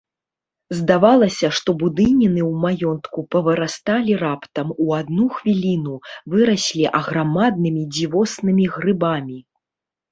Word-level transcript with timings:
Здавалася, 0.77 1.47
што 1.57 1.69
будыніны 1.83 2.41
ў 2.51 2.63
маёнтку 2.63 3.19
павырасталі 3.35 4.17
раптам, 4.25 4.67
у 4.87 4.89
адну 5.01 5.25
хвіліну, 5.37 5.95
выраслі 6.37 6.91
аграмаднымі 7.03 7.81
дзівоснымі 7.97 8.63
грыбамі. 8.77 9.43